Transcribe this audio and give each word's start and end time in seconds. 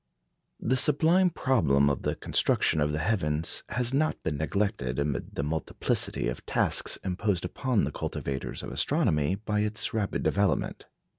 The 0.59 0.77
sublime 0.77 1.29
problem 1.29 1.87
of 1.87 2.01
the 2.01 2.15
construction 2.15 2.81
of 2.81 2.91
the 2.91 2.97
heavens 3.05 3.61
has 3.69 3.93
not 3.93 4.23
been 4.23 4.35
neglected 4.37 4.97
amid 4.97 5.35
the 5.35 5.43
multiplicity 5.43 6.27
of 6.27 6.43
tasks 6.47 6.97
imposed 7.03 7.45
upon 7.45 7.83
the 7.83 7.91
cultivators 7.91 8.63
of 8.63 8.71
astronomy 8.71 9.35
by 9.35 9.59
its 9.59 9.93
rapid 9.93 10.23
development. 10.23 10.87